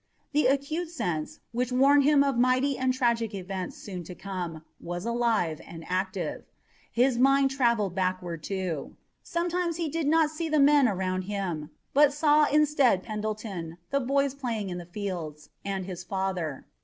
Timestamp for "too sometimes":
8.41-9.77